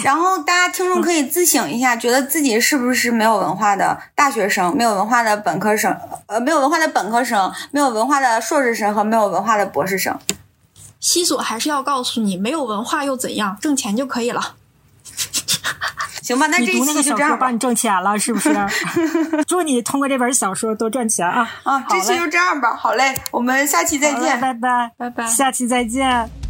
[0.03, 5.97] 然后大家听众可以自省一下，觉得自己是不是没有文化的大学生，没有文化的本科生，
[6.27, 10.15] 呃，没有文化的本科生，没有文化的硕士生和没有文化的博士生。
[11.03, 14.55] 西索还是要告诉你，没有文化又怎样，挣钱就可以了。
[16.23, 18.55] 行吧，那这读那个小说帮你挣钱了，是不是？
[19.45, 21.51] 祝你通过这本小说多赚钱啊！
[21.63, 26.42] 啊，这期就这样吧，好嘞，我们下期再见，拜拜，拜拜，下期再见。